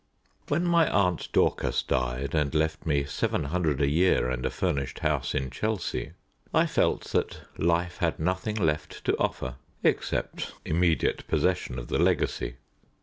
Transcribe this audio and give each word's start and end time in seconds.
When 0.47 0.65
my 0.65 0.89
Aunt 0.89 1.31
Dorcas 1.31 1.83
died 1.83 2.33
and 2.33 2.55
left 2.55 2.87
me 2.87 3.03
seven 3.03 3.43
hundred 3.43 3.79
a 3.79 3.87
year 3.87 4.31
and 4.31 4.43
a 4.43 4.49
furnished 4.49 4.97
house 4.97 5.35
in 5.35 5.51
Chelsea, 5.51 6.13
I 6.51 6.65
felt 6.65 7.01
that 7.11 7.41
life 7.59 7.97
had 7.99 8.17
nothing 8.19 8.55
left 8.55 9.05
to 9.05 9.15
offer 9.19 9.57
except 9.83 10.53
immediate 10.65 11.27
possession 11.27 11.77
of 11.77 11.89
the 11.89 11.99
legacy. 11.99 12.55